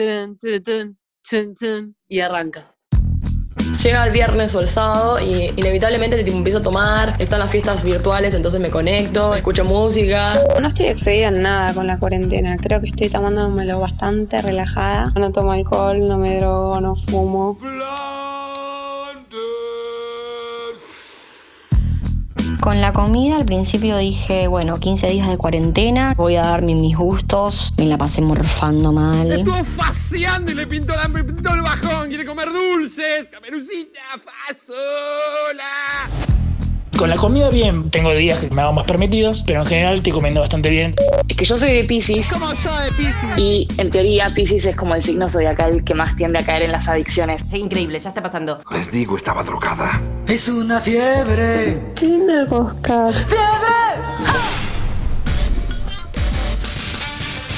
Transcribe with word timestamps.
tun, 0.00 0.38
tun, 0.38 0.62
tun, 0.62 0.98
tun, 1.28 1.54
tun, 1.54 1.94
y 2.08 2.20
arranca. 2.20 2.74
Llega 3.82 4.04
el 4.04 4.12
viernes 4.12 4.54
o 4.54 4.60
el 4.60 4.66
sábado 4.66 5.20
y 5.20 5.52
inevitablemente 5.56 6.22
tipo, 6.22 6.36
empiezo 6.36 6.58
a 6.58 6.62
tomar, 6.62 7.16
están 7.18 7.38
las 7.38 7.50
fiestas 7.50 7.84
virtuales, 7.84 8.34
entonces 8.34 8.60
me 8.60 8.70
conecto, 8.70 9.34
escucho 9.34 9.64
música. 9.64 10.34
No 10.60 10.68
estoy 10.68 10.86
excedida 10.86 11.28
en 11.28 11.42
nada 11.42 11.72
con 11.74 11.86
la 11.86 11.98
cuarentena, 11.98 12.56
creo 12.56 12.80
que 12.80 12.88
estoy 12.88 13.08
tomándomelo 13.08 13.80
bastante 13.80 14.40
relajada. 14.42 15.12
No 15.16 15.32
tomo 15.32 15.52
alcohol, 15.52 16.04
no 16.04 16.18
me 16.18 16.38
drogo, 16.38 16.80
no 16.80 16.96
fumo. 16.96 17.56
Con 22.60 22.82
la 22.82 22.92
comida 22.92 23.36
al 23.36 23.46
principio 23.46 23.96
dije, 23.96 24.46
bueno, 24.46 24.74
15 24.74 25.06
días 25.06 25.28
de 25.28 25.38
cuarentena, 25.38 26.12
voy 26.14 26.36
a 26.36 26.42
darme 26.42 26.74
mis 26.74 26.94
gustos, 26.94 27.72
me 27.78 27.86
la 27.86 27.96
pasé 27.96 28.20
morfando 28.20 28.92
mal. 28.92 29.32
Estuvo 29.32 29.64
faseando 29.64 30.52
y 30.52 30.54
le 30.54 30.66
pintó, 30.66 30.94
la, 30.94 31.08
me 31.08 31.24
pintó 31.24 31.54
el 31.54 31.62
bajón, 31.62 32.08
quiere 32.08 32.26
comer 32.26 32.52
dulces, 32.52 33.28
camerucita, 33.30 34.00
fasola. 34.18 35.64
Con 37.00 37.08
la 37.08 37.16
comida 37.16 37.48
bien, 37.48 37.90
tengo 37.90 38.12
días 38.12 38.40
que 38.40 38.50
me 38.50 38.60
hago 38.60 38.74
más 38.74 38.84
permitidos, 38.84 39.42
pero 39.46 39.60
en 39.60 39.66
general 39.66 39.94
estoy 39.94 40.12
comiendo 40.12 40.40
bastante 40.40 40.68
bien. 40.68 40.94
Es 41.28 41.34
que 41.34 41.46
yo 41.46 41.56
soy 41.56 41.72
de 41.72 41.84
Pisces 41.84 42.30
Como 42.30 42.52
yo 42.52 42.78
de 42.78 42.92
Pisces. 42.92 43.38
y 43.38 43.66
en 43.78 43.90
teoría 43.90 44.28
Pisces 44.28 44.66
es 44.66 44.76
como 44.76 44.94
el 44.94 45.00
signo 45.00 45.26
zodiacal 45.30 45.82
que 45.82 45.94
más 45.94 46.14
tiende 46.16 46.40
a 46.40 46.44
caer 46.44 46.64
en 46.64 46.72
las 46.72 46.88
adicciones. 46.88 47.42
Sí, 47.48 47.56
increíble, 47.56 47.98
ya 47.98 48.10
está 48.10 48.22
pasando. 48.22 48.60
Les 48.70 48.92
digo, 48.92 49.16
estaba 49.16 49.42
drogada. 49.42 49.98
Es 50.26 50.50
una 50.50 50.78
fiebre. 50.78 51.78
Qué 51.94 52.04
lindo 52.04 52.74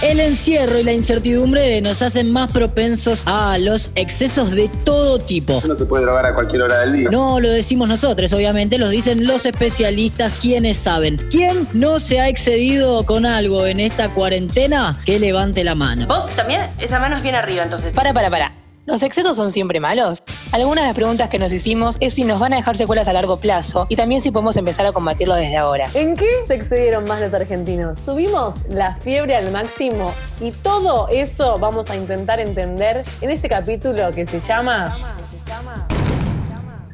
el 0.03 0.19
encierro 0.21 0.79
y 0.79 0.83
la 0.83 0.93
incertidumbre 0.93 1.81
nos 1.81 2.03
hacen 2.03 2.33
más 2.33 2.51
propensos 2.51 3.23
a 3.27 3.57
los 3.59 3.91
excesos 3.95 4.51
de 4.51 4.69
todo 4.85 5.19
tipo. 5.19 5.63
No 5.67 5.77
se 5.77 5.85
puede 5.85 6.05
drogar 6.05 6.27
a 6.27 6.35
cualquier 6.35 6.63
hora 6.63 6.81
del 6.81 6.93
día. 6.95 7.11
No 7.11 7.39
lo 7.39 7.49
decimos 7.49 7.89
nosotros, 7.89 8.33
obviamente, 8.33 8.79
lo 8.79 8.89
dicen 8.89 9.27
los 9.27 9.47
especialistas 9.47 10.33
quienes 10.41 10.79
saben. 10.79 11.17
¿Quién 11.31 11.69
no 11.73 12.01
se 12.01 12.21
ha 12.21 12.29
excedido 12.29 13.07
con 13.07 13.27
algo 13.27 13.67
en 13.67 13.79
esta 13.79 14.09
cuarentena? 14.09 14.99
Que 15.05 15.21
levante 15.21 15.63
la 15.63 15.75
mano. 15.75 16.07
¿Vos 16.09 16.29
también? 16.35 16.63
Esa 16.81 16.99
mano 16.99 17.17
es 17.17 17.23
bien 17.23 17.37
arriba, 17.37 17.63
entonces. 17.63 17.93
Para, 17.93 18.13
para, 18.13 18.29
para. 18.29 18.53
¿Los 18.85 19.05
excesos 19.05 19.37
son 19.37 19.53
siempre 19.53 19.79
malos? 19.79 20.19
Algunas 20.53 20.83
de 20.83 20.89
las 20.89 20.95
preguntas 20.95 21.31
que 21.31 21.39
nos 21.39 21.51
hicimos 21.51 21.97
es 22.01 22.13
si 22.13 22.25
nos 22.25 22.39
van 22.39 22.53
a 22.53 22.57
dejar 22.57 22.77
secuelas 22.77 23.09
a 23.09 23.15
largo 23.15 23.39
plazo 23.39 23.87
y 23.89 23.97
también 23.97 24.21
si 24.21 24.31
podemos 24.31 24.55
empezar 24.59 24.85
a 24.85 24.93
combatirlo 24.93 25.35
desde 25.35 25.57
ahora. 25.57 25.89
¿En 25.95 26.15
qué 26.15 26.29
se 26.47 26.57
excedieron 26.57 27.05
más 27.05 27.23
los 27.23 27.33
argentinos? 27.33 27.99
Subimos 28.05 28.57
la 28.69 28.97
fiebre 28.97 29.35
al 29.35 29.51
máximo 29.51 30.13
y 30.43 30.53
todo 30.53 31.09
eso 31.09 31.57
vamos 31.59 31.89
a 31.89 31.97
intentar 31.97 32.39
entender 32.39 33.03
en 33.23 33.31
este 33.31 33.49
capítulo 33.49 34.11
que 34.11 34.27
se 34.27 34.41
llama 34.41 34.95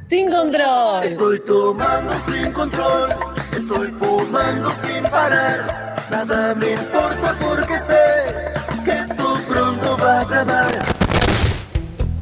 Sin 0.08 0.30
Control. 0.30 1.02
Estoy 1.02 1.40
tomando 1.40 2.12
sin 2.30 2.52
control, 2.52 3.08
estoy 3.56 3.88
fumando 3.98 4.70
sin 4.86 5.02
parar. 5.10 5.96
Nada 6.12 6.54
me 6.54 6.70
importa 6.70 7.36
porque 7.40 7.78
sé 7.80 8.07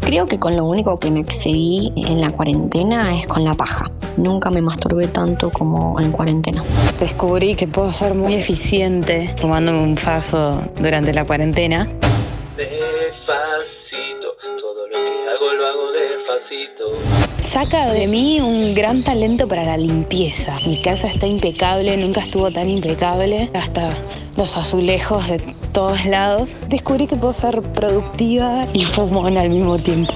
Creo 0.07 0.27
que 0.27 0.39
con 0.39 0.55
lo 0.55 0.65
único 0.65 1.01
que 1.01 1.11
me 1.11 1.19
excedí 1.19 1.93
en 1.97 2.21
la 2.21 2.31
cuarentena 2.31 3.21
es 3.21 3.27
con 3.27 3.43
la 3.43 3.55
paja. 3.55 3.91
Nunca 4.17 4.51
me 4.51 4.62
masturbé 4.62 5.09
tanto 5.09 5.51
como 5.51 6.01
en 6.01 6.12
cuarentena. 6.12 6.62
Descubrí 7.01 7.57
que 7.57 7.67
puedo 7.67 7.93
ser 7.93 8.15
muy 8.15 8.34
eficiente 8.34 9.34
fumándome 9.37 9.81
un 9.81 9.97
faso 9.97 10.62
durante 10.79 11.12
la 11.12 11.25
cuarentena. 11.25 11.89
Despacito, 12.57 14.29
todo 14.61 14.87
lo 14.87 14.93
que 14.93 15.29
hago 15.29 15.53
lo 15.55 15.67
hago 15.67 15.91
despacito. 15.91 16.84
Saca 17.43 17.93
de 17.93 18.07
mí 18.07 18.41
un 18.41 18.77
gran 18.77 19.03
talento 19.03 19.49
para 19.49 19.65
la 19.65 19.77
limpieza. 19.77 20.57
Mi 20.69 20.81
casa 20.83 21.09
está 21.09 21.27
impecable, 21.27 21.97
nunca 21.97 22.21
estuvo 22.21 22.53
tan 22.53 22.71
impecable. 22.71 23.50
Hasta 23.55 23.91
los 24.37 24.56
azulejos 24.56 25.28
de 25.28 25.41
todos 25.76 26.06
lados. 26.06 26.56
Descubrí 26.70 27.06
que 27.06 27.16
puedo 27.16 27.34
ser 27.34 27.60
productiva 27.60 28.66
y 28.72 28.82
fumona 28.87 29.42
al 29.42 29.50
mismo 29.50 29.78
tiempo. 29.78 30.10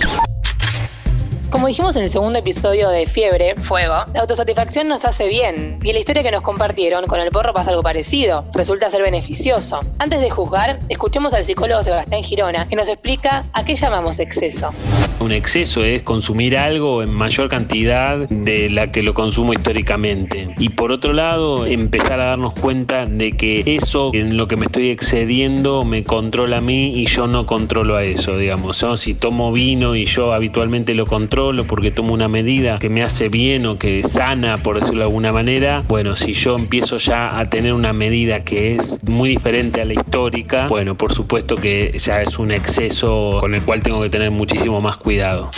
Como 1.51 1.67
dijimos 1.67 1.97
en 1.97 2.05
el 2.05 2.11
segundo 2.11 2.39
episodio 2.39 2.91
de 2.91 3.07
Fiebre, 3.07 3.57
Fuego, 3.57 4.05
la 4.15 4.21
autosatisfacción 4.21 4.87
nos 4.87 5.05
hace 5.05 5.27
bien. 5.27 5.81
Y 5.83 5.89
en 5.89 5.95
la 5.95 5.99
historia 5.99 6.23
que 6.23 6.31
nos 6.31 6.43
compartieron, 6.43 7.07
con 7.07 7.19
el 7.19 7.31
porro 7.31 7.53
pasa 7.53 7.71
algo 7.71 7.83
parecido. 7.83 8.45
Resulta 8.55 8.89
ser 8.89 9.03
beneficioso. 9.03 9.81
Antes 9.99 10.21
de 10.21 10.31
juzgar, 10.31 10.79
escuchemos 10.89 11.35
al 11.35 11.45
psicólogo 11.45 11.83
Sebastián 11.83 12.23
Girona, 12.23 12.69
que 12.69 12.77
nos 12.77 12.89
explica 12.89 13.47
a 13.53 13.65
qué 13.65 13.75
llamamos 13.75 14.21
exceso. 14.21 14.71
Un 15.19 15.33
exceso 15.33 15.85
es 15.85 16.03
consumir 16.03 16.57
algo 16.57 17.03
en 17.03 17.11
mayor 17.13 17.49
cantidad 17.49 18.17
de 18.17 18.71
la 18.71 18.93
que 18.93 19.03
lo 19.03 19.13
consumo 19.13 19.53
históricamente. 19.53 20.55
Y 20.57 20.69
por 20.69 20.93
otro 20.93 21.13
lado, 21.13 21.67
empezar 21.67 22.21
a 22.21 22.27
darnos 22.27 22.55
cuenta 22.55 23.07
de 23.07 23.33
que 23.33 23.65
eso 23.67 24.13
en 24.15 24.37
lo 24.37 24.47
que 24.47 24.57
me 24.57 24.67
estoy 24.67 24.91
excediendo 24.91 25.85
me 25.85 26.05
controla 26.05 26.59
a 26.59 26.61
mí 26.61 26.95
y 26.95 27.07
yo 27.07 27.27
no 27.27 27.45
controlo 27.45 27.97
a 27.97 28.05
eso, 28.05 28.37
digamos. 28.39 28.81
¿no? 28.85 28.97
Si 28.97 29.15
tomo 29.15 29.51
vino 29.51 29.97
y 29.97 30.05
yo 30.05 30.33
habitualmente 30.33 30.95
lo 30.95 31.07
controlo 31.07 31.40
porque 31.67 31.91
tomo 31.91 32.13
una 32.13 32.29
medida 32.29 32.79
que 32.79 32.91
me 32.91 33.03
hace 33.03 33.31
bien 33.31 33.65
o 33.65 33.79
que 33.79 34.03
sana, 34.03 34.59
por 34.59 34.79
decirlo 34.79 34.99
de 34.99 35.05
alguna 35.05 35.33
manera, 35.33 35.81
bueno, 35.89 36.15
si 36.15 36.35
yo 36.35 36.55
empiezo 36.55 36.99
ya 36.99 37.39
a 37.39 37.49
tener 37.49 37.73
una 37.73 37.95
medida 37.95 38.45
que 38.45 38.77
es 38.77 39.03
muy 39.05 39.31
diferente 39.31 39.81
a 39.81 39.87
la 39.87 39.95
histórica, 39.95 40.69
bueno, 40.69 40.97
por 40.97 41.15
supuesto 41.15 41.57
que 41.57 41.97
ya 41.97 42.21
es 42.21 42.39
un 42.39 42.51
exceso 42.51 43.39
con 43.41 43.55
el 43.55 43.63
cual 43.63 43.83
tengo 43.83 44.03
que 44.03 44.11
tener 44.11 44.31
muchísimo 44.31 44.83
más 44.83 44.99
cuidado. 44.99 45.51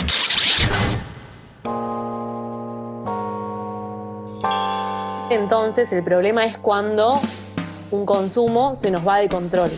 Entonces 5.29 5.91
el 5.91 6.03
problema 6.03 6.45
es 6.45 6.57
cuando 6.57 7.19
un 7.91 8.05
consumo 8.05 8.77
se 8.77 8.89
nos 8.89 9.05
va 9.05 9.17
de 9.17 9.27
control. 9.27 9.71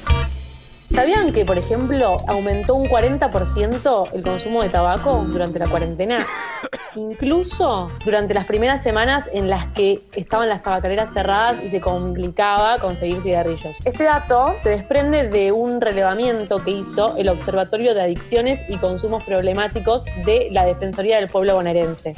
¿Sabían 0.93 1.33
que, 1.33 1.45
por 1.45 1.57
ejemplo, 1.57 2.15
aumentó 2.27 2.75
un 2.75 2.87
40% 2.87 4.13
el 4.13 4.21
consumo 4.21 4.61
de 4.61 4.69
tabaco 4.69 5.25
durante 5.27 5.57
la 5.57 5.65
cuarentena? 5.65 6.25
Incluso 6.95 7.89
durante 8.05 8.33
las 8.33 8.45
primeras 8.45 8.83
semanas 8.83 9.25
en 9.33 9.49
las 9.49 9.67
que 9.73 10.03
estaban 10.13 10.47
las 10.47 10.61
tabacaleras 10.61 11.11
cerradas 11.11 11.63
y 11.63 11.69
se 11.69 11.81
complicaba 11.81 12.77
conseguir 12.79 13.21
cigarrillos. 13.21 13.77
Este 13.83 14.03
dato 14.03 14.55
se 14.63 14.69
desprende 14.69 15.27
de 15.27 15.51
un 15.51 15.81
relevamiento 15.81 16.63
que 16.63 16.71
hizo 16.71 17.15
el 17.17 17.29
Observatorio 17.29 17.95
de 17.95 18.03
Adicciones 18.03 18.61
y 18.69 18.77
Consumos 18.77 19.23
Problemáticos 19.23 20.05
de 20.23 20.49
la 20.51 20.65
Defensoría 20.65 21.17
del 21.17 21.27
Pueblo 21.27 21.55
Bonaerense. 21.55 22.15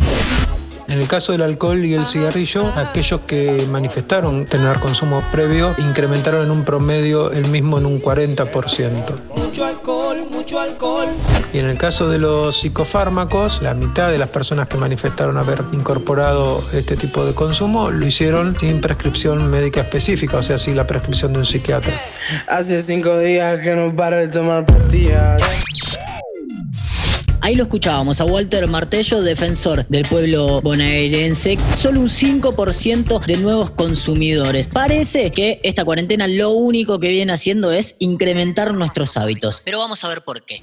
En 0.88 1.00
el 1.00 1.08
caso 1.08 1.34
del 1.34 1.42
alcohol 1.42 1.84
y 1.84 1.94
el 1.94 2.06
cigarrillo, 2.06 2.66
aquellos 2.78 3.22
que 3.22 3.68
manifestaron 3.70 4.46
tener 4.46 4.78
consumo 4.80 5.22
previo 5.34 5.76
incrementaron 5.80 6.46
en 6.46 6.52
un 6.52 6.64
promedio 6.64 7.32
el 7.32 7.50
mismo 7.50 7.78
en 7.78 7.86
un 7.86 8.02
40%. 8.02 9.04
Mucho 9.36 9.66
alcohol, 9.66 10.28
mucho 10.32 10.60
alcohol. 10.60 11.08
Y 11.52 11.60
en 11.60 11.66
el 11.66 11.78
caso 11.78 12.08
de 12.08 12.20
los 12.20 12.62
psicofármacos, 12.62 13.62
la 13.62 13.74
mitad 13.74 14.12
de 14.12 14.18
las 14.18 14.30
personas 14.30 14.70
que 14.70 14.78
manifestaron 14.78 15.38
haber 15.38 15.62
incorporado 15.74 16.62
este 16.72 16.96
tipo 16.96 17.26
de 17.26 17.34
consumo 17.34 17.92
lo 17.92 18.06
hicieron 18.06 18.58
sin 18.58 18.80
prescripción 18.80 19.50
médica 19.50 19.82
específica, 19.82 20.38
o 20.38 20.44
sea, 20.44 20.58
sin 20.58 20.78
la 20.78 20.88
prescripción 20.88 21.34
de 21.34 21.40
un 21.40 21.46
psiquiatra. 21.46 21.94
Hace 22.48 22.82
cinco 22.82 23.18
días 23.20 23.60
que 23.60 23.76
no 23.76 23.94
paro 23.94 24.16
de 24.16 24.30
tomar 24.30 24.66
pastillas. 24.66 25.42
Ahí 27.48 27.56
lo 27.56 27.64
escuchábamos 27.64 28.20
a 28.20 28.26
Walter 28.26 28.68
Martello, 28.68 29.22
defensor 29.22 29.88
del 29.88 30.02
pueblo 30.02 30.60
bonaerense. 30.60 31.58
Solo 31.78 32.02
un 32.02 32.10
5% 32.10 33.26
de 33.26 33.38
nuevos 33.38 33.72
consumidores. 33.72 34.68
Parece 34.68 35.32
que 35.32 35.62
esta 35.64 35.86
cuarentena 35.86 36.28
lo 36.28 36.50
único 36.50 37.00
que 37.00 37.08
viene 37.08 37.32
haciendo 37.32 37.72
es 37.72 37.96
incrementar 38.00 38.74
nuestros 38.74 39.16
hábitos. 39.16 39.62
Pero 39.64 39.80
vamos 39.80 40.04
a 40.04 40.10
ver 40.10 40.26
por 40.26 40.44
qué. 40.44 40.62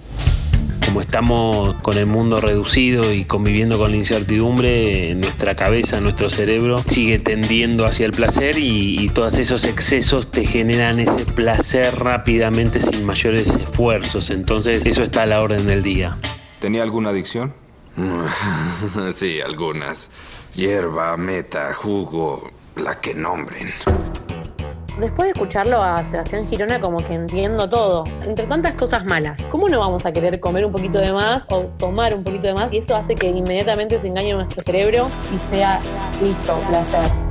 Como 0.84 1.00
estamos 1.00 1.74
con 1.76 1.96
el 1.96 2.04
mundo 2.04 2.42
reducido 2.42 3.14
y 3.14 3.24
conviviendo 3.24 3.78
con 3.78 3.92
la 3.92 3.96
incertidumbre, 3.96 5.14
nuestra 5.14 5.54
cabeza, 5.54 6.02
nuestro 6.02 6.28
cerebro 6.28 6.84
sigue 6.86 7.18
tendiendo 7.18 7.86
hacia 7.86 8.04
el 8.04 8.12
placer 8.12 8.58
y, 8.58 9.02
y 9.02 9.08
todos 9.08 9.38
esos 9.38 9.64
excesos 9.64 10.30
te 10.30 10.44
generan 10.44 11.00
ese 11.00 11.24
placer 11.24 11.98
rápidamente 11.98 12.78
sin 12.78 13.06
mayores 13.06 13.48
esfuerzos. 13.48 14.28
Entonces 14.28 14.84
eso 14.84 15.02
está 15.02 15.22
a 15.22 15.26
la 15.26 15.40
orden 15.40 15.66
del 15.66 15.82
día. 15.82 16.18
¿Tenía 16.64 16.82
alguna 16.82 17.10
adicción? 17.10 17.52
sí, 19.12 19.38
algunas. 19.42 20.10
Hierba, 20.54 21.14
meta, 21.18 21.74
jugo, 21.74 22.50
la 22.76 23.02
que 23.02 23.12
nombren. 23.12 23.68
Después 24.98 25.26
de 25.26 25.30
escucharlo 25.32 25.82
a 25.82 26.02
Sebastián 26.06 26.48
Girona, 26.48 26.80
como 26.80 27.06
que 27.06 27.12
entiendo 27.12 27.68
todo. 27.68 28.04
Entre 28.22 28.46
tantas 28.46 28.72
cosas 28.72 29.04
malas, 29.04 29.44
¿cómo 29.50 29.68
no 29.68 29.78
vamos 29.78 30.06
a 30.06 30.12
querer 30.12 30.40
comer 30.40 30.64
un 30.64 30.72
poquito 30.72 31.00
de 31.00 31.12
más 31.12 31.44
o 31.50 31.64
tomar 31.78 32.14
un 32.14 32.24
poquito 32.24 32.46
de 32.46 32.54
más? 32.54 32.72
Y 32.72 32.78
eso 32.78 32.96
hace 32.96 33.14
que 33.14 33.28
inmediatamente 33.28 34.00
se 34.00 34.06
engañe 34.06 34.32
nuestro 34.32 34.62
cerebro 34.62 35.10
y 35.34 35.54
sea 35.54 35.82
listo, 36.22 36.58
placer. 36.70 37.23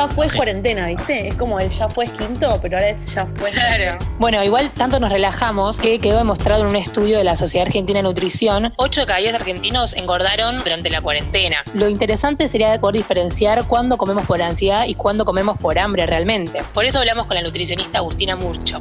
Ya 0.00 0.08
fue 0.08 0.30
cuarentena, 0.30 0.86
¿viste? 0.86 1.28
Es 1.28 1.34
como 1.34 1.60
el 1.60 1.68
ya 1.68 1.86
fue 1.86 2.06
es 2.06 2.10
quinto, 2.12 2.58
pero 2.62 2.78
ahora 2.78 2.88
es 2.88 3.12
ya 3.12 3.26
fue. 3.26 3.50
Claro. 3.50 3.98
Bueno, 4.18 4.42
igual 4.42 4.70
tanto 4.70 4.98
nos 4.98 5.12
relajamos 5.12 5.76
que 5.76 5.98
quedó 5.98 6.16
demostrado 6.16 6.62
en 6.62 6.68
un 6.68 6.76
estudio 6.76 7.18
de 7.18 7.24
la 7.24 7.36
Sociedad 7.36 7.66
Argentina 7.66 7.98
de 7.98 8.04
Nutrición, 8.04 8.72
8 8.76 9.00
de 9.00 9.06
cada 9.06 9.18
10 9.18 9.34
argentinos 9.34 9.94
engordaron 9.94 10.56
durante 10.56 10.88
la 10.88 11.02
cuarentena. 11.02 11.58
Lo 11.74 11.86
interesante 11.88 12.48
sería 12.48 12.80
poder 12.80 12.96
diferenciar 12.96 13.66
cuándo 13.66 13.98
comemos 13.98 14.24
por 14.24 14.40
ansiedad 14.40 14.86
y 14.86 14.94
cuándo 14.94 15.26
comemos 15.26 15.58
por 15.58 15.78
hambre 15.78 16.06
realmente. 16.06 16.62
Por 16.72 16.86
eso 16.86 16.98
hablamos 16.98 17.26
con 17.26 17.34
la 17.34 17.42
nutricionista 17.42 17.98
Agustina 17.98 18.36
Murcho. 18.36 18.80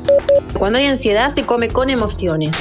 Cuando 0.57 0.79
hay 0.79 0.85
ansiedad 0.85 1.29
se 1.31 1.45
come 1.45 1.67
con 1.67 1.89
emociones. 1.89 2.55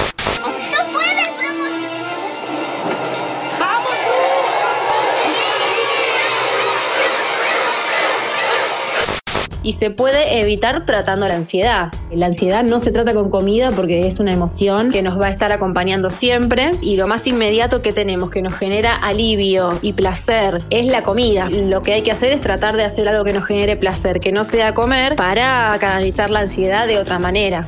Y 9.68 9.74
se 9.74 9.90
puede 9.90 10.40
evitar 10.40 10.86
tratando 10.86 11.28
la 11.28 11.34
ansiedad. 11.34 11.92
La 12.10 12.24
ansiedad 12.24 12.64
no 12.64 12.80
se 12.80 12.90
trata 12.90 13.12
con 13.12 13.28
comida 13.28 13.70
porque 13.70 14.06
es 14.06 14.18
una 14.18 14.32
emoción 14.32 14.90
que 14.90 15.02
nos 15.02 15.20
va 15.20 15.26
a 15.26 15.28
estar 15.28 15.52
acompañando 15.52 16.08
siempre 16.08 16.70
y 16.80 16.96
lo 16.96 17.06
más 17.06 17.26
inmediato 17.26 17.82
que 17.82 17.92
tenemos 17.92 18.30
que 18.30 18.40
nos 18.40 18.54
genera 18.54 18.96
alivio 18.96 19.78
y 19.82 19.92
placer 19.92 20.62
es 20.70 20.86
la 20.86 21.02
comida. 21.02 21.50
Lo 21.50 21.82
que 21.82 21.92
hay 21.92 22.00
que 22.00 22.12
hacer 22.12 22.32
es 22.32 22.40
tratar 22.40 22.78
de 22.78 22.84
hacer 22.84 23.10
algo 23.10 23.24
que 23.24 23.34
nos 23.34 23.44
genere 23.44 23.76
placer, 23.76 24.20
que 24.20 24.32
no 24.32 24.46
sea 24.46 24.72
comer 24.72 25.16
para 25.16 25.76
canalizar 25.78 26.30
la 26.30 26.40
ansiedad 26.40 26.86
de 26.86 26.96
otra 26.96 27.18
manera. 27.18 27.66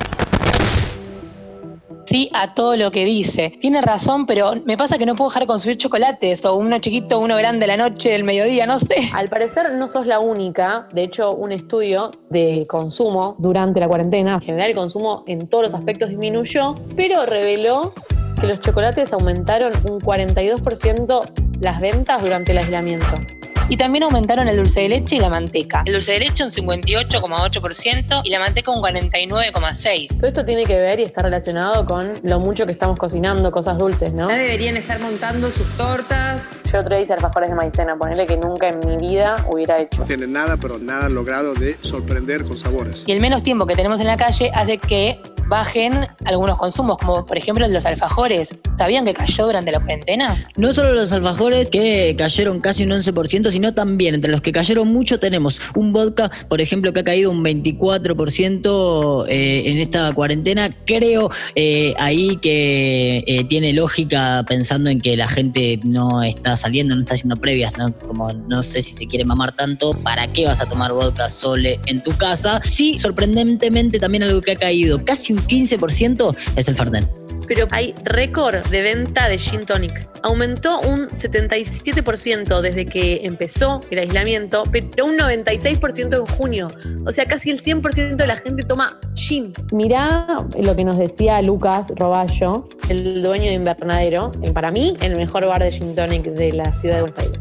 Sí 2.11 2.29
a 2.35 2.55
todo 2.55 2.77
lo 2.77 2.91
que 2.91 3.05
dice. 3.05 3.53
Tiene 3.61 3.81
razón, 3.81 4.27
pero 4.27 4.55
me 4.65 4.77
pasa 4.77 4.99
que 4.99 5.07
no 5.07 5.15
puedo 5.15 5.29
dejar 5.29 5.45
de 5.45 5.47
consumir 5.47 5.77
chocolates 5.77 6.45
o 6.45 6.57
uno 6.57 6.81
chiquito, 6.81 7.21
uno 7.21 7.37
grande 7.37 7.67
a 7.67 7.69
la 7.69 7.77
noche, 7.77 8.17
el 8.17 8.25
mediodía, 8.25 8.67
no 8.67 8.81
sé. 8.81 8.97
Al 9.15 9.29
parecer 9.29 9.71
no 9.75 9.87
sos 9.87 10.09
la 10.09 10.19
única. 10.19 10.89
De 10.93 11.05
hecho, 11.05 11.31
un 11.31 11.53
estudio 11.53 12.11
de 12.29 12.67
consumo 12.69 13.37
durante 13.39 13.79
la 13.79 13.87
cuarentena, 13.87 14.35
en 14.35 14.41
general 14.41 14.71
el 14.71 14.75
consumo 14.75 15.23
en 15.29 15.47
todos 15.47 15.63
los 15.63 15.75
aspectos 15.75 16.09
disminuyó, 16.09 16.75
pero 16.97 17.27
reveló 17.27 17.93
que 18.41 18.49
los 18.49 18.59
chocolates 18.59 19.13
aumentaron 19.13 19.73
un 19.89 20.01
42% 20.01 21.31
las 21.61 21.81
ventas 21.81 22.23
durante 22.25 22.51
el 22.51 22.59
aislamiento. 22.59 23.40
Y 23.71 23.77
también 23.77 24.03
aumentaron 24.03 24.49
el 24.49 24.57
dulce 24.57 24.81
de 24.81 24.89
leche 24.89 25.15
y 25.15 25.21
la 25.21 25.29
manteca. 25.29 25.85
El 25.87 25.93
dulce 25.93 26.13
de 26.15 26.19
leche 26.19 26.43
un 26.43 26.51
58,8% 26.51 28.23
y 28.25 28.31
la 28.31 28.41
manteca 28.41 28.73
un 28.73 28.83
49,6%. 28.83 30.17
Todo 30.17 30.27
esto 30.27 30.45
tiene 30.45 30.65
que 30.65 30.75
ver 30.75 30.99
y 30.99 31.05
está 31.05 31.23
relacionado 31.23 31.87
con 31.87 32.19
lo 32.25 32.41
mucho 32.41 32.67
que 32.67 32.73
estamos 32.73 32.99
cocinando 32.99 33.53
cosas 33.53 33.79
dulces, 33.79 34.13
¿no? 34.13 34.29
Ya 34.29 34.35
deberían 34.35 34.77
estar 34.77 34.99
montando 34.99 35.53
sus 35.53 35.69
tortas. 35.77 36.59
Yo 36.73 36.81
otro 36.81 36.97
día 36.97 37.05
hice 37.05 37.13
alfajores 37.13 37.49
de 37.49 37.55
maicena, 37.55 37.97
ponerle 37.97 38.27
que 38.27 38.37
nunca 38.37 38.67
en 38.67 38.81
mi 38.81 38.97
vida 38.97 39.47
hubiera 39.49 39.81
hecho. 39.81 40.01
No 40.01 40.05
tienen 40.05 40.33
nada, 40.33 40.57
pero 40.57 40.81
nada 40.81 41.09
logrado 41.09 41.55
de 41.55 41.79
sorprender 41.83 42.45
con 42.45 42.59
sabores. 42.59 43.05
Y 43.07 43.13
el 43.13 43.21
menos 43.21 43.45
tiempo 43.45 43.67
que 43.67 43.77
tenemos 43.77 44.01
en 44.01 44.09
la 44.09 44.17
calle 44.17 44.51
hace 44.53 44.79
que 44.79 45.21
bajen 45.51 46.07
algunos 46.25 46.57
consumos, 46.57 46.97
como 46.97 47.27
por 47.27 47.37
ejemplo 47.37 47.69
los 47.69 47.85
alfajores. 47.85 48.55
¿Sabían 48.79 49.05
que 49.05 49.13
cayó 49.13 49.47
durante 49.47 49.73
la 49.73 49.81
cuarentena? 49.81 50.43
No 50.57 50.73
solo 50.73 50.95
los 50.95 51.13
alfajores 51.13 51.71
que 51.71 52.15
cayeron 52.17 52.61
casi 52.61 52.85
un 52.85 52.91
11%, 52.91 53.51
sino 53.51 53.75
también 53.75 54.15
entre 54.15 54.31
los 54.31 54.41
que 54.41 54.53
cayeron 54.53 54.89
mucho 54.89 55.19
tenemos 55.19 55.61
un 55.75 55.93
vodka, 55.93 56.31
por 56.49 56.61
ejemplo, 56.61 56.93
que 56.93 57.01
ha 57.01 57.05
caído 57.05 57.33
un 57.33 57.45
24% 57.45 59.27
eh, 59.29 59.63
en 59.67 59.79
esta 59.79 60.13
cuarentena. 60.15 60.75
Creo 60.87 61.31
eh, 61.57 61.95
ahí 61.99 62.37
que 62.37 63.25
eh, 63.27 63.45
tiene 63.45 63.73
lógica 63.73 64.45
pensando 64.47 64.89
en 64.89 65.01
que 65.01 65.17
la 65.17 65.27
gente 65.27 65.81
no 65.83 66.23
está 66.23 66.57
saliendo, 66.57 66.95
no 66.95 67.03
está 67.03 67.15
haciendo 67.15 67.37
previas, 67.37 67.77
¿no? 67.77 67.93
Como 67.99 68.33
no 68.33 68.63
sé 68.63 68.83
si 68.83 68.95
se 68.95 69.07
quiere 69.09 69.25
mamar 69.25 69.57
tanto, 69.57 69.95
¿para 69.95 70.29
qué 70.29 70.47
vas 70.47 70.61
a 70.61 70.67
tomar 70.67 70.93
vodka 70.93 71.29
sole 71.29 71.81
en 71.87 72.03
tu 72.05 72.13
casa? 72.13 72.61
Sí, 72.63 72.97
sorprendentemente 72.99 73.99
también 73.99 74.23
algo 74.23 74.41
que 74.41 74.53
ha 74.53 74.57
caído 74.57 75.05
casi 75.05 75.33
un 75.33 75.40
15% 75.43 76.37
es 76.57 76.69
el 76.69 76.77
Fernet 76.77 77.21
pero 77.51 77.67
hay 77.73 77.97
récord 78.05 78.65
de 78.69 78.81
venta 78.81 79.29
de 79.29 79.37
gin 79.37 79.67
tonic. 79.67 80.09
Aumentó 80.23 80.79
un 80.83 81.09
77% 81.09 82.61
desde 82.61 82.87
que 82.87 83.23
empezó 83.25 83.81
el 83.91 83.99
aislamiento, 83.99 84.63
pero 84.71 85.05
un 85.05 85.19
96% 85.19 86.15
en 86.15 86.27
junio. 86.27 86.69
O 87.05 87.11
sea, 87.11 87.25
casi 87.25 87.51
el 87.51 87.61
100% 87.61 88.15
de 88.15 88.27
la 88.29 88.37
gente 88.37 88.63
toma 88.63 89.01
gin. 89.17 89.53
Mirá 89.73 90.29
lo 90.63 90.77
que 90.77 90.85
nos 90.85 90.97
decía 90.97 91.43
Lucas 91.43 91.89
Roballo, 91.97 92.69
el 92.89 93.21
dueño 93.21 93.47
de 93.47 93.55
Invernadero, 93.55 94.31
en, 94.43 94.55
para 94.55 94.71
mí 94.71 94.97
el 95.01 95.17
mejor 95.17 95.45
bar 95.47 95.65
de 95.65 95.73
gin 95.73 95.97
tonic 95.97 96.27
de 96.27 96.53
la 96.53 96.73
ciudad 96.73 96.99
de 96.99 97.01
Buenos 97.01 97.19
Aires. 97.19 97.41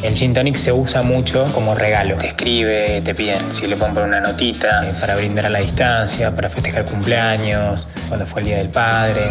El 0.00 0.14
gin 0.14 0.32
tonic 0.32 0.54
se 0.54 0.72
usa 0.72 1.02
mucho 1.02 1.46
como 1.52 1.74
regalo. 1.74 2.18
Te 2.18 2.28
escribe, 2.28 3.00
te 3.04 3.14
piden 3.16 3.52
si 3.52 3.66
le 3.66 3.76
poner 3.76 4.04
una 4.04 4.20
notita 4.20 4.88
eh, 4.88 4.94
para 5.00 5.16
brindar 5.16 5.46
a 5.46 5.50
la 5.50 5.58
distancia, 5.58 6.32
para 6.34 6.48
festejar 6.48 6.84
cumpleaños, 6.84 7.88
cuando 8.06 8.24
fue 8.24 8.42
el 8.42 8.46
Día 8.46 8.58
del 8.58 8.68
Padre. 8.68 9.22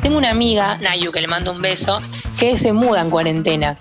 Tengo 0.00 0.16
una 0.16 0.30
amiga, 0.30 0.78
Nayu, 0.78 1.12
que 1.12 1.20
le 1.20 1.28
mando 1.28 1.52
un 1.52 1.60
beso, 1.60 2.00
que 2.38 2.56
se 2.56 2.72
muda 2.72 3.02
en 3.02 3.10
cuarentena. 3.10 3.76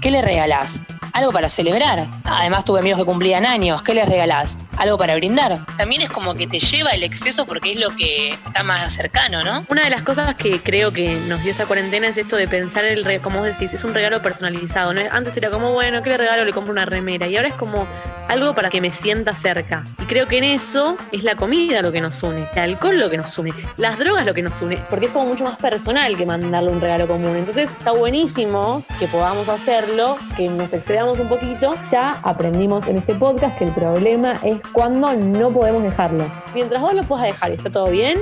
¿Qué 0.00 0.10
le 0.10 0.22
regalás? 0.22 0.80
Algo 1.20 1.32
para 1.32 1.50
celebrar. 1.50 2.06
Además 2.24 2.64
tuve 2.64 2.78
amigos 2.80 2.98
que 2.98 3.04
cumplían 3.04 3.44
años. 3.44 3.82
¿Qué 3.82 3.92
les 3.92 4.08
regalás? 4.08 4.58
Algo 4.78 4.96
para 4.96 5.14
brindar. 5.16 5.58
También 5.76 6.00
es 6.00 6.08
como 6.08 6.34
que 6.34 6.46
te 6.46 6.58
lleva 6.58 6.92
el 6.92 7.02
exceso 7.02 7.44
porque 7.44 7.72
es 7.72 7.78
lo 7.78 7.94
que 7.94 8.30
está 8.30 8.62
más 8.62 8.94
cercano, 8.94 9.42
¿no? 9.42 9.66
Una 9.68 9.84
de 9.84 9.90
las 9.90 10.00
cosas 10.00 10.34
que 10.34 10.62
creo 10.62 10.92
que 10.92 11.16
nos 11.16 11.42
dio 11.42 11.50
esta 11.50 11.66
cuarentena 11.66 12.06
es 12.06 12.16
esto 12.16 12.36
de 12.36 12.48
pensar 12.48 12.86
el 12.86 13.20
como 13.20 13.40
vos 13.40 13.48
decís, 13.48 13.74
es 13.74 13.84
un 13.84 13.92
regalo 13.92 14.22
personalizado. 14.22 14.94
¿no? 14.94 15.02
Antes 15.12 15.36
era 15.36 15.50
como, 15.50 15.72
bueno, 15.74 16.02
¿qué 16.02 16.08
le 16.08 16.16
regalo? 16.16 16.42
Le 16.42 16.54
compro 16.54 16.72
una 16.72 16.86
remera. 16.86 17.26
Y 17.26 17.36
ahora 17.36 17.48
es 17.48 17.54
como 17.54 17.86
algo 18.30 18.54
para 18.54 18.70
que 18.70 18.80
me 18.80 18.90
sienta 18.90 19.34
cerca. 19.34 19.84
Y 20.00 20.04
creo 20.04 20.28
que 20.28 20.38
en 20.38 20.44
eso 20.44 20.96
es 21.10 21.24
la 21.24 21.34
comida 21.34 21.82
lo 21.82 21.90
que 21.90 22.00
nos 22.00 22.22
une, 22.22 22.46
el 22.54 22.58
alcohol 22.58 22.98
lo 22.98 23.10
que 23.10 23.16
nos 23.16 23.36
une, 23.36 23.52
las 23.76 23.98
drogas 23.98 24.24
lo 24.24 24.34
que 24.34 24.42
nos 24.42 24.62
une, 24.62 24.78
porque 24.88 25.06
es 25.06 25.12
como 25.12 25.26
mucho 25.26 25.44
más 25.44 25.56
personal 25.56 26.16
que 26.16 26.24
mandarle 26.24 26.70
un 26.70 26.80
regalo 26.80 27.08
común. 27.08 27.36
Entonces 27.36 27.68
está 27.70 27.90
buenísimo 27.90 28.84
que 29.00 29.08
podamos 29.08 29.48
hacerlo, 29.48 30.16
que 30.36 30.48
nos 30.48 30.72
excedamos 30.72 31.18
un 31.18 31.28
poquito. 31.28 31.74
Ya 31.90 32.20
aprendimos 32.22 32.86
en 32.86 32.98
este 32.98 33.14
podcast 33.14 33.58
que 33.58 33.64
el 33.64 33.72
problema 33.72 34.38
es 34.44 34.60
cuando 34.72 35.12
no 35.14 35.50
podemos 35.50 35.82
dejarlo. 35.82 36.30
Mientras 36.54 36.80
vos 36.80 36.94
lo 36.94 37.02
puedas 37.02 37.26
dejar 37.26 37.50
está 37.50 37.68
todo 37.68 37.88
bien, 37.90 38.18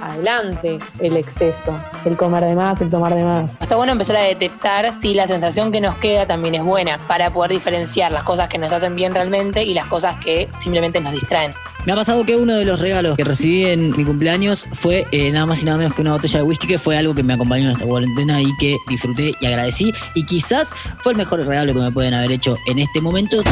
adelante 0.00 0.78
el 1.00 1.16
exceso, 1.16 1.76
el 2.04 2.16
comer 2.16 2.44
de 2.44 2.54
más, 2.54 2.80
el 2.80 2.90
tomar 2.90 3.14
de 3.14 3.24
más. 3.24 3.50
Está 3.60 3.76
bueno 3.76 3.92
empezar 3.92 4.16
a 4.16 4.22
detectar 4.22 4.98
si 4.98 5.14
la 5.14 5.26
sensación 5.26 5.72
que 5.72 5.80
nos 5.80 5.96
queda 5.96 6.26
también 6.26 6.54
es 6.54 6.62
buena 6.62 6.98
para 7.06 7.30
poder 7.30 7.52
diferenciar 7.52 8.12
las 8.12 8.22
cosas 8.22 8.48
que 8.48 8.58
nos 8.58 8.72
hacen 8.72 8.94
bien 8.96 9.14
realmente 9.14 9.62
y 9.62 9.74
las 9.74 9.86
cosas 9.86 10.16
que 10.16 10.48
simplemente 10.60 11.00
nos 11.00 11.12
distraen. 11.12 11.52
Me 11.86 11.92
ha 11.92 11.96
pasado 11.96 12.24
que 12.24 12.34
uno 12.34 12.54
de 12.54 12.64
los 12.64 12.80
regalos 12.80 13.14
que 13.14 13.24
recibí 13.24 13.66
en 13.66 13.94
mi 13.94 14.04
cumpleaños 14.06 14.64
fue 14.72 15.04
eh, 15.12 15.30
nada 15.30 15.44
más 15.44 15.62
y 15.62 15.66
nada 15.66 15.76
menos 15.76 15.94
que 15.94 16.00
una 16.00 16.12
botella 16.12 16.38
de 16.38 16.44
whisky, 16.44 16.66
que 16.66 16.78
fue 16.78 16.96
algo 16.96 17.14
que 17.14 17.22
me 17.22 17.34
acompañó 17.34 17.66
en 17.66 17.72
esta 17.72 17.84
cuarentena 17.84 18.40
y 18.40 18.56
que 18.58 18.78
disfruté 18.88 19.34
y 19.38 19.46
agradecí. 19.46 19.92
Y 20.14 20.24
quizás 20.24 20.70
fue 21.02 21.12
el 21.12 21.18
mejor 21.18 21.44
regalo 21.44 21.74
que 21.74 21.80
me 21.80 21.92
pueden 21.92 22.14
haber 22.14 22.32
hecho 22.32 22.56
en 22.66 22.78
este 22.78 23.02
momento. 23.02 23.42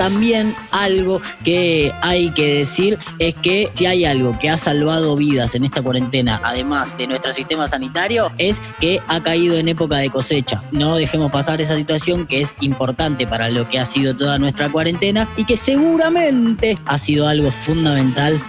También 0.00 0.56
algo 0.70 1.20
que 1.44 1.92
hay 2.00 2.30
que 2.30 2.54
decir 2.54 2.98
es 3.18 3.34
que 3.34 3.70
si 3.74 3.84
hay 3.84 4.06
algo 4.06 4.34
que 4.38 4.48
ha 4.48 4.56
salvado 4.56 5.14
vidas 5.14 5.54
en 5.54 5.66
esta 5.66 5.82
cuarentena, 5.82 6.40
además 6.42 6.96
de 6.96 7.06
nuestro 7.06 7.34
sistema 7.34 7.68
sanitario, 7.68 8.32
es 8.38 8.62
que 8.80 9.02
ha 9.08 9.20
caído 9.20 9.58
en 9.58 9.68
época 9.68 9.98
de 9.98 10.08
cosecha. 10.08 10.62
No 10.72 10.96
dejemos 10.96 11.30
pasar 11.30 11.60
esa 11.60 11.76
situación 11.76 12.26
que 12.26 12.40
es 12.40 12.56
importante 12.62 13.26
para 13.26 13.50
lo 13.50 13.68
que 13.68 13.78
ha 13.78 13.84
sido 13.84 14.16
toda 14.16 14.38
nuestra 14.38 14.70
cuarentena 14.70 15.28
y 15.36 15.44
que 15.44 15.58
seguramente 15.58 16.76
ha 16.86 16.96
sido 16.96 17.28
algo 17.28 17.52
fundamental 17.52 18.40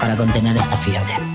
para 0.00 0.16
contener 0.16 0.56
esta 0.56 0.76
fiebre. 0.78 1.29